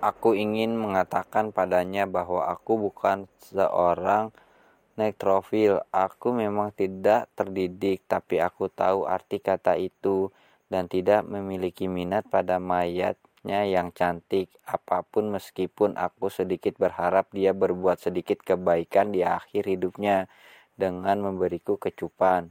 Aku 0.00 0.32
ingin 0.32 0.80
mengatakan 0.80 1.52
padanya 1.52 2.08
bahwa 2.08 2.48
aku 2.48 2.88
bukan 2.88 3.28
seorang 3.36 4.32
nektrofil. 4.96 5.84
Aku 5.92 6.32
memang 6.32 6.72
tidak 6.72 7.28
terdidik, 7.36 8.08
tapi 8.08 8.40
aku 8.40 8.72
tahu 8.72 9.04
arti 9.04 9.44
kata 9.44 9.76
itu 9.76 10.32
dan 10.72 10.88
tidak 10.88 11.28
memiliki 11.28 11.84
minat 11.84 12.24
pada 12.32 12.56
mayatnya 12.56 13.68
yang 13.68 13.92
cantik. 13.92 14.48
Apa 14.64 15.04
pun 15.04 15.28
meskipun 15.36 16.00
aku 16.00 16.32
sedikit 16.32 16.80
berharap 16.80 17.28
dia 17.36 17.52
berbuat 17.52 18.00
sedikit 18.00 18.40
kebaikan 18.40 19.12
di 19.12 19.20
akhir 19.20 19.68
hidupnya 19.68 20.32
dengan 20.80 21.20
memberiku 21.20 21.76
kecupan. 21.76 22.48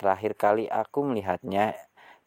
Terakhir 0.00 0.40
kali 0.40 0.64
aku 0.72 1.04
melihatnya, 1.04 1.76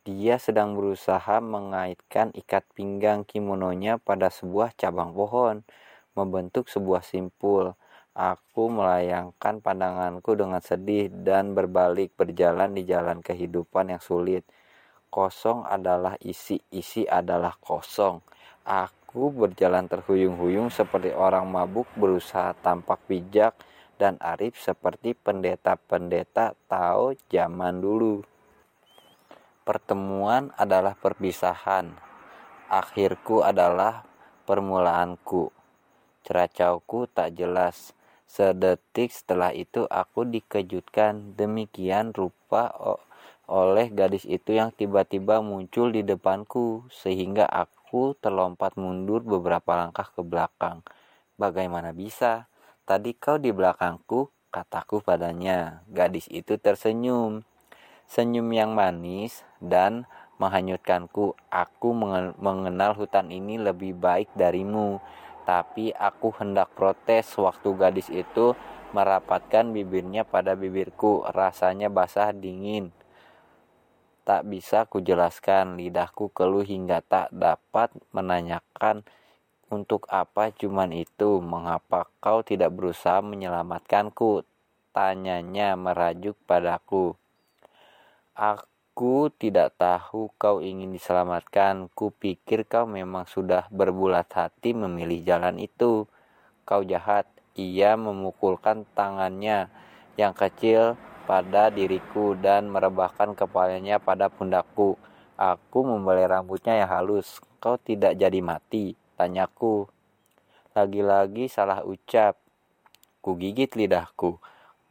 dia 0.06 0.38
sedang 0.38 0.78
berusaha 0.78 1.42
mengaitkan 1.42 2.30
ikat 2.38 2.62
pinggang 2.78 3.26
kimononya 3.26 3.98
pada 3.98 4.30
sebuah 4.30 4.78
cabang 4.78 5.18
pohon, 5.18 5.66
membentuk 6.14 6.70
sebuah 6.70 7.02
simpul. 7.02 7.74
Aku 8.14 8.70
melayangkan 8.70 9.66
pandanganku 9.66 10.38
dengan 10.38 10.62
sedih 10.62 11.10
dan 11.10 11.58
berbalik 11.58 12.14
berjalan 12.14 12.78
di 12.78 12.86
jalan 12.86 13.18
kehidupan 13.26 13.98
yang 13.98 14.00
sulit. 14.00 14.46
Kosong 15.10 15.66
adalah 15.66 16.22
isi, 16.22 16.62
isi 16.70 17.10
adalah 17.10 17.58
kosong. 17.58 18.22
Aku 18.62 19.34
berjalan 19.34 19.90
terhuyung-huyung 19.90 20.70
seperti 20.70 21.18
orang 21.18 21.50
mabuk 21.50 21.90
berusaha 21.98 22.54
tampak 22.62 23.02
bijak 23.10 23.58
dan 23.98 24.22
arif 24.22 24.54
seperti 24.62 25.18
pendeta-pendeta 25.18 26.54
Tao 26.70 27.10
zaman 27.26 27.82
dulu. 27.82 28.35
Pertemuan 29.66 30.54
adalah 30.62 30.94
perpisahan. 30.94 31.98
Akhirku 32.70 33.42
adalah 33.42 34.06
permulaanku. 34.46 35.50
Ceracauku 36.22 37.10
tak 37.10 37.34
jelas. 37.34 37.98
Sedetik 38.30 39.10
setelah 39.10 39.50
itu 39.50 39.90
aku 39.90 40.22
dikejutkan 40.30 41.34
demikian 41.34 42.14
rupa 42.14 42.78
oleh 43.50 43.90
gadis 43.90 44.30
itu 44.30 44.54
yang 44.54 44.70
tiba-tiba 44.70 45.42
muncul 45.42 45.90
di 45.90 46.06
depanku 46.06 46.86
sehingga 46.94 47.50
aku 47.50 48.14
terlompat 48.22 48.78
mundur 48.78 49.26
beberapa 49.26 49.74
langkah 49.74 50.14
ke 50.14 50.22
belakang. 50.22 50.86
Bagaimana 51.42 51.90
bisa? 51.90 52.46
Tadi 52.86 53.18
kau 53.18 53.42
di 53.42 53.50
belakangku, 53.50 54.30
kataku 54.54 55.02
padanya. 55.02 55.82
Gadis 55.90 56.30
itu 56.30 56.54
tersenyum 56.62 57.42
senyum 58.06 58.50
yang 58.54 58.74
manis 58.74 59.46
dan 59.62 60.10
menghanyutkanku. 60.38 61.36
Aku 61.50 61.96
mengenal 62.38 62.96
hutan 62.96 63.32
ini 63.32 63.60
lebih 63.60 63.96
baik 63.96 64.32
darimu, 64.36 65.00
tapi 65.46 65.94
aku 65.96 66.34
hendak 66.36 66.74
protes 66.74 67.32
waktu 67.40 67.70
gadis 67.78 68.10
itu 68.12 68.58
merapatkan 68.92 69.72
bibirnya 69.72 70.26
pada 70.26 70.56
bibirku. 70.56 71.26
Rasanya 71.30 71.88
basah 71.88 72.34
dingin. 72.36 72.92
Tak 74.26 74.50
bisa 74.50 74.90
kujelaskan, 74.90 75.78
lidahku 75.78 76.34
keluh 76.34 76.66
hingga 76.66 77.06
tak 77.06 77.30
dapat 77.30 77.94
menanyakan 78.10 79.06
untuk 79.70 80.06
apa 80.14 80.54
cuman 80.54 80.94
itu, 80.94 81.42
mengapa 81.42 82.10
kau 82.22 82.42
tidak 82.42 82.74
berusaha 82.74 83.22
menyelamatkanku? 83.22 84.46
Tanyanya 84.94 85.74
merajuk 85.74 86.38
padaku. 86.46 87.18
Aku 88.36 89.32
tidak 89.32 89.80
tahu 89.80 90.28
kau 90.36 90.60
ingin 90.60 90.92
diselamatkan. 90.92 91.88
Kupikir 91.96 92.68
kau 92.68 92.84
memang 92.84 93.24
sudah 93.32 93.72
berbulat 93.72 94.28
hati 94.36 94.76
memilih 94.76 95.24
jalan 95.24 95.56
itu. 95.56 96.04
Kau 96.68 96.84
jahat. 96.84 97.32
Ia 97.56 97.96
memukulkan 97.96 98.84
tangannya 98.92 99.72
yang 100.20 100.36
kecil 100.36 101.00
pada 101.24 101.72
diriku 101.72 102.36
dan 102.36 102.68
merebahkan 102.68 103.40
kepalanya 103.40 104.04
pada 104.04 104.28
pundakku. 104.28 105.00
Aku 105.40 105.88
membelai 105.88 106.28
rambutnya 106.28 106.76
yang 106.76 106.92
halus. 106.92 107.40
Kau 107.64 107.80
tidak 107.80 108.20
jadi 108.20 108.44
mati, 108.44 109.00
tanyaku. 109.16 109.88
Lagi-lagi 110.76 111.48
salah 111.48 111.88
ucap. 111.88 112.36
Ku 113.24 113.40
gigit 113.40 113.72
lidahku. 113.80 114.44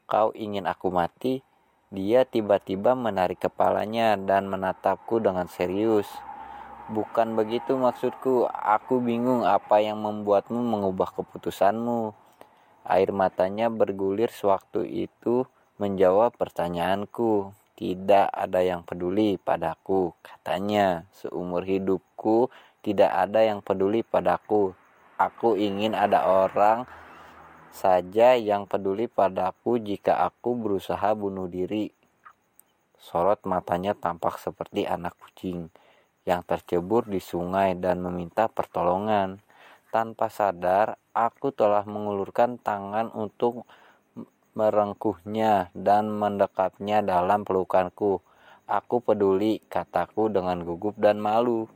Kau 0.09 0.32
ingin 0.32 0.65
aku 0.65 0.88
mati? 0.88 1.44
Dia 1.92 2.24
tiba-tiba 2.24 2.96
menarik 2.96 3.44
kepalanya 3.44 4.16
dan 4.16 4.48
menatapku 4.48 5.20
dengan 5.20 5.50
serius. 5.50 6.08
Bukan 6.88 7.32
begitu 7.32 7.80
maksudku, 7.80 8.44
aku 8.48 9.00
bingung 9.00 9.44
apa 9.48 9.80
yang 9.80 10.04
membuatmu 10.04 10.60
mengubah 10.60 11.16
keputusanmu. 11.16 12.12
Air 12.84 13.10
matanya 13.16 13.72
bergulir 13.72 14.28
sewaktu 14.28 15.08
itu 15.08 15.48
menjawab 15.80 16.36
pertanyaanku. 16.36 17.56
Tidak 17.74 18.30
ada 18.30 18.60
yang 18.62 18.86
peduli 18.86 19.40
padaku, 19.40 20.14
katanya. 20.22 21.08
Seumur 21.10 21.66
hidupku 21.66 22.52
tidak 22.84 23.10
ada 23.16 23.40
yang 23.40 23.64
peduli 23.64 24.04
padaku. 24.04 24.76
Aku 25.16 25.56
ingin 25.56 25.96
ada 25.96 26.28
orang 26.28 26.84
saja 27.74 28.38
yang 28.38 28.70
peduli 28.70 29.10
padaku 29.10 29.82
jika 29.82 30.22
aku 30.22 30.54
berusaha 30.54 31.10
bunuh 31.18 31.50
diri. 31.50 31.90
Sorot 33.02 33.42
matanya 33.44 33.98
tampak 33.98 34.38
seperti 34.38 34.86
anak 34.86 35.18
kucing 35.18 35.68
yang 36.24 36.40
tercebur 36.46 37.04
di 37.04 37.18
sungai 37.18 37.74
dan 37.76 38.00
meminta 38.00 38.46
pertolongan. 38.48 39.42
Tanpa 39.90 40.30
sadar, 40.30 40.96
aku 41.12 41.50
telah 41.50 41.82
mengulurkan 41.84 42.56
tangan 42.62 43.10
untuk 43.12 43.66
merengkuhnya 44.54 45.74
dan 45.74 46.08
mendekapnya 46.14 47.02
dalam 47.02 47.42
pelukanku. 47.42 48.22
Aku 48.64 49.04
peduli, 49.04 49.60
kataku 49.68 50.32
dengan 50.32 50.64
gugup 50.64 50.96
dan 50.96 51.20
malu. 51.20 51.68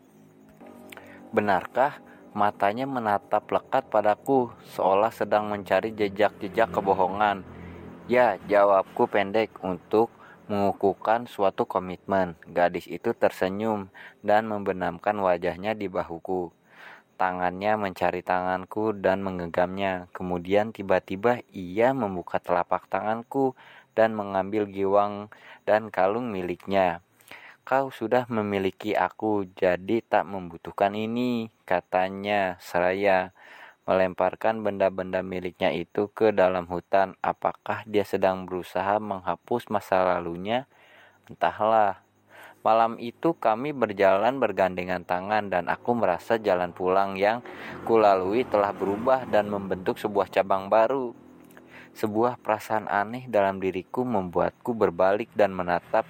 Benarkah 1.28 2.07
Matanya 2.36 2.84
menatap 2.84 3.48
lekat 3.48 3.88
padaku, 3.88 4.52
seolah 4.76 5.08
sedang 5.08 5.48
mencari 5.48 5.96
jejak-jejak 5.96 6.68
kebohongan. 6.68 7.40
Ya, 8.04 8.36
jawabku 8.44 9.08
pendek 9.08 9.52
untuk 9.64 10.12
mengukuhkan 10.48 11.28
suatu 11.28 11.64
komitmen. 11.64 12.36
Gadis 12.48 12.88
itu 12.88 13.12
tersenyum 13.16 13.92
dan 14.24 14.48
membenamkan 14.48 15.16
wajahnya 15.20 15.76
di 15.76 15.88
bahuku. 15.88 16.52
Tangannya 17.18 17.74
mencari 17.76 18.24
tanganku 18.24 18.96
dan 18.96 19.24
mengeggamnya. 19.24 20.08
Kemudian 20.12 20.72
tiba-tiba 20.72 21.44
ia 21.52 21.92
membuka 21.96 22.40
telapak 22.40 22.88
tanganku 22.88 23.56
dan 23.92 24.14
mengambil 24.14 24.70
giwang 24.70 25.26
dan 25.66 25.90
kalung 25.90 26.30
miliknya. 26.30 27.02
Kau 27.68 27.92
sudah 27.92 28.24
memiliki 28.32 28.96
aku, 28.96 29.44
jadi 29.52 30.00
tak 30.00 30.24
membutuhkan 30.24 30.96
ini, 30.96 31.52
katanya 31.68 32.56
seraya 32.64 33.36
melemparkan 33.84 34.64
benda-benda 34.64 35.20
miliknya 35.20 35.76
itu 35.76 36.08
ke 36.08 36.32
dalam 36.32 36.64
hutan. 36.64 37.12
Apakah 37.20 37.84
dia 37.84 38.08
sedang 38.08 38.48
berusaha 38.48 38.96
menghapus 38.96 39.68
masa 39.68 40.00
lalunya? 40.00 40.64
Entahlah. 41.28 42.00
Malam 42.64 42.96
itu 42.96 43.36
kami 43.36 43.76
berjalan 43.76 44.40
bergandengan 44.40 45.04
tangan 45.04 45.52
dan 45.52 45.68
aku 45.68 45.92
merasa 45.92 46.40
jalan 46.40 46.72
pulang 46.72 47.20
yang 47.20 47.44
kulalui 47.84 48.48
telah 48.48 48.72
berubah 48.72 49.28
dan 49.28 49.52
membentuk 49.52 50.00
sebuah 50.00 50.32
cabang 50.32 50.72
baru. 50.72 51.12
Sebuah 51.92 52.40
perasaan 52.40 52.88
aneh 52.88 53.28
dalam 53.28 53.60
diriku 53.60 54.08
membuatku 54.08 54.72
berbalik 54.72 55.28
dan 55.36 55.52
menatap 55.52 56.08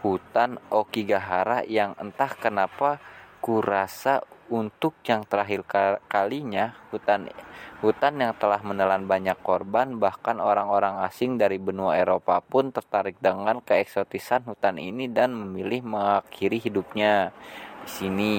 hutan 0.00 0.62
Okigahara 0.70 1.66
yang 1.66 1.94
entah 1.98 2.30
kenapa 2.34 3.02
kurasa 3.38 4.22
untuk 4.48 4.96
yang 5.04 5.28
terakhir 5.28 5.62
kalinya 6.08 6.72
hutan 6.88 7.28
hutan 7.84 8.16
yang 8.16 8.32
telah 8.34 8.58
menelan 8.64 9.04
banyak 9.04 9.36
korban 9.44 10.00
bahkan 10.00 10.40
orang-orang 10.40 11.04
asing 11.04 11.36
dari 11.36 11.60
benua 11.60 12.00
Eropa 12.00 12.40
pun 12.40 12.72
tertarik 12.72 13.20
dengan 13.20 13.60
keeksotisan 13.60 14.48
hutan 14.48 14.80
ini 14.80 15.06
dan 15.06 15.36
memilih 15.36 15.84
mengakhiri 15.84 16.58
hidupnya 16.58 17.30
di 17.84 17.90
sini. 17.92 18.34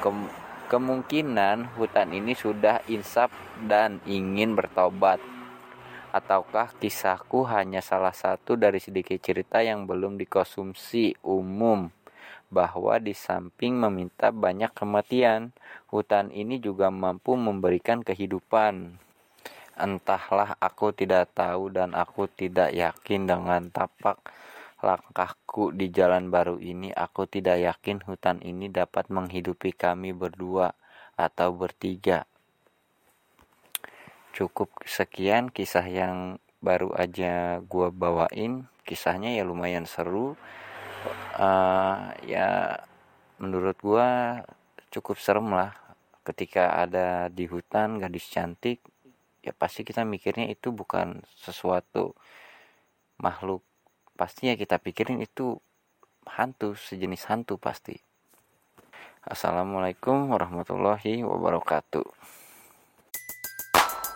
Kem 0.00 0.44
Kemungkinan 0.64 1.76
hutan 1.76 2.08
ini 2.16 2.32
sudah 2.32 2.80
insaf 2.88 3.28
dan 3.68 4.00
ingin 4.08 4.56
bertobat. 4.56 5.33
Ataukah 6.14 6.70
kisahku 6.78 7.42
hanya 7.50 7.82
salah 7.82 8.14
satu 8.14 8.54
dari 8.54 8.78
sedikit 8.78 9.18
cerita 9.18 9.58
yang 9.66 9.82
belum 9.82 10.14
dikonsumsi 10.14 11.18
umum 11.26 11.90
bahwa 12.54 13.02
di 13.02 13.18
samping 13.18 13.74
meminta 13.74 14.30
banyak 14.30 14.70
kematian, 14.70 15.50
hutan 15.90 16.30
ini 16.30 16.62
juga 16.62 16.86
mampu 16.94 17.34
memberikan 17.34 18.06
kehidupan. 18.06 18.94
Entahlah 19.74 20.54
aku 20.62 20.94
tidak 20.94 21.34
tahu 21.34 21.74
dan 21.74 21.98
aku 21.98 22.30
tidak 22.30 22.70
yakin 22.70 23.26
dengan 23.26 23.74
tapak 23.74 24.22
langkahku 24.78 25.74
di 25.74 25.90
jalan 25.90 26.30
baru 26.30 26.62
ini, 26.62 26.94
aku 26.94 27.26
tidak 27.26 27.58
yakin 27.58 28.06
hutan 28.06 28.38
ini 28.38 28.70
dapat 28.70 29.10
menghidupi 29.10 29.74
kami 29.74 30.14
berdua 30.14 30.78
atau 31.18 31.50
bertiga. 31.50 32.22
Cukup 34.34 34.74
sekian 34.82 35.48
kisah 35.54 35.86
yang 35.86 36.42
baru 36.58 36.90
aja 36.98 37.62
gua 37.62 37.94
bawain. 37.94 38.66
Kisahnya 38.82 39.32
ya 39.32 39.46
lumayan 39.46 39.86
seru. 39.86 40.34
Uh, 41.38 42.10
ya 42.26 42.82
menurut 43.38 43.78
gua 43.78 44.42
cukup 44.90 45.18
serem 45.22 45.50
lah 45.54 45.74
ketika 46.24 46.80
ada 46.80 47.28
di 47.28 47.44
hutan 47.44 48.00
gadis 48.00 48.24
cantik 48.32 48.80
ya 49.44 49.52
pasti 49.52 49.84
kita 49.84 50.08
mikirnya 50.08 50.48
itu 50.48 50.72
bukan 50.72 51.20
sesuatu 51.36 52.16
makhluk 53.20 53.60
pastinya 54.16 54.56
kita 54.56 54.80
pikirin 54.80 55.20
itu 55.20 55.60
hantu 56.24 56.72
sejenis 56.72 57.28
hantu 57.28 57.60
pasti 57.60 58.00
Assalamualaikum 59.24 60.32
warahmatullahi 60.32 61.20
wabarakatuh 61.20 62.08